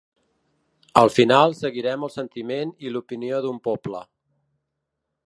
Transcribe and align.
Al 1.01 1.11
final 1.17 1.53
seguirem 1.59 2.07
el 2.09 2.13
sentiment 2.15 2.73
i 2.87 2.95
l’opinió 2.95 3.43
d’un 3.45 3.63
poble. 3.69 4.03